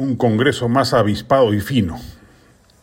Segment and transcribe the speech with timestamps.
[0.00, 2.00] un Congreso más avispado y fino.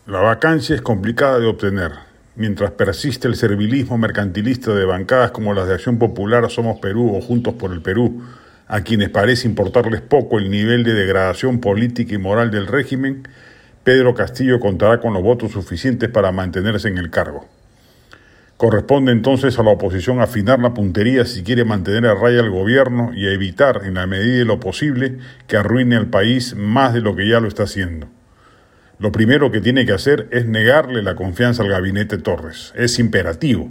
[0.06, 1.90] La vacancia es complicada de obtener.
[2.36, 7.20] Mientras persiste el servilismo mercantilista de bancadas como las de Acción Popular, Somos Perú o
[7.20, 8.22] Juntos por el Perú,
[8.68, 13.26] a quienes parece importarles poco el nivel de degradación política y moral del régimen,
[13.82, 17.48] Pedro Castillo contará con los votos suficientes para mantenerse en el cargo.
[18.58, 23.12] Corresponde entonces a la oposición afinar la puntería si quiere mantener a raya al gobierno
[23.14, 27.14] y evitar, en la medida de lo posible, que arruine al país más de lo
[27.14, 28.08] que ya lo está haciendo.
[28.98, 32.72] Lo primero que tiene que hacer es negarle la confianza al gabinete Torres.
[32.74, 33.68] Es imperativo.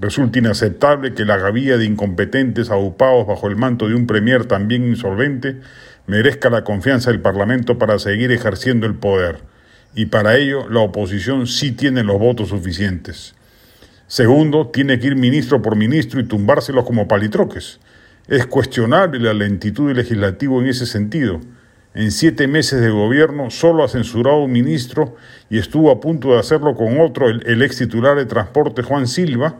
[0.00, 4.84] Resulta inaceptable que la gavilla de incompetentes aupados bajo el manto de un premier también
[4.84, 5.60] insolvente
[6.08, 9.42] merezca la confianza del Parlamento para seguir ejerciendo el poder.
[9.94, 13.36] Y para ello la oposición sí tiene los votos suficientes.
[14.14, 17.80] Segundo, tiene que ir ministro por ministro y tumbárselos como palitroques.
[18.28, 21.40] Es cuestionable la lentitud del legislativo en ese sentido.
[21.94, 25.16] En siete meses de gobierno solo ha censurado un ministro
[25.50, 29.56] y estuvo a punto de hacerlo con otro, el, ex titular de transporte Juan Silva.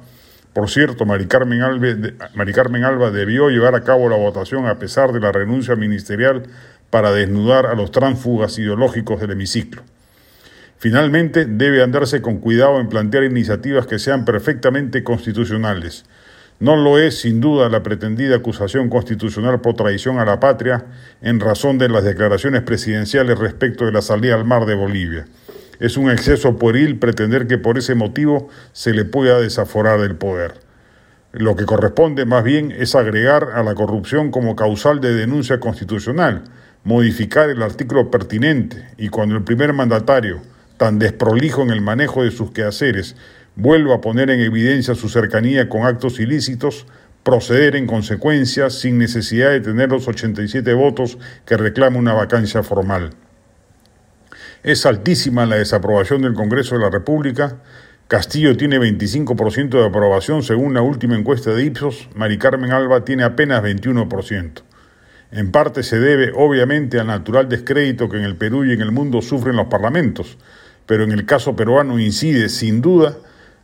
[0.53, 1.59] Por cierto, Mari Carmen,
[2.55, 6.45] Carmen Alba debió llevar a cabo la votación a pesar de la renuncia ministerial
[6.91, 9.83] para desnudar a los tránsfugas ideológicos del hemiciclo.
[10.85, 16.05] Finalmente, debe andarse con cuidado en plantear iniciativas que sean perfectamente constitucionales.
[16.61, 20.85] No lo es, sin duda, la pretendida acusación constitucional por traición a la patria
[21.23, 25.25] en razón de las declaraciones presidenciales respecto de la salida al mar de Bolivia.
[25.81, 30.53] Es un exceso pueril pretender que por ese motivo se le pueda desaforar del poder.
[31.33, 36.45] Lo que corresponde más bien es agregar a la corrupción como causal de denuncia constitucional,
[36.85, 40.43] modificar el artículo pertinente y cuando el primer mandatario,
[40.77, 43.17] tan desprolijo en el manejo de sus quehaceres,
[43.57, 46.87] vuelva a poner en evidencia su cercanía con actos ilícitos,
[47.23, 53.11] proceder en consecuencia sin necesidad de tener los 87 votos que reclama una vacancia formal.
[54.63, 57.57] Es altísima la desaprobación del Congreso de la República.
[58.09, 62.09] Castillo tiene 25% de aprobación según la última encuesta de Ipsos.
[62.15, 64.63] Mari Carmen Alba tiene apenas 21%.
[65.35, 68.93] En parte se debe, obviamente, al natural descrédito que en el Perú y en el
[68.93, 70.39] mundo sufren los parlamentos,
[70.87, 73.17] pero en el caso peruano incide, sin duda,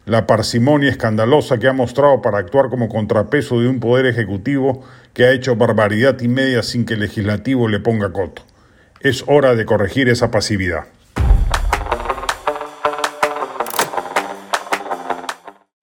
[0.04, 4.82] la parsimonia escandalosa que ha mostrado para actuar como contrapeso de un poder ejecutivo
[5.14, 8.42] que ha hecho barbaridad y media sin que el legislativo le ponga coto.
[8.98, 10.86] Es hora de corregir esa pasividad.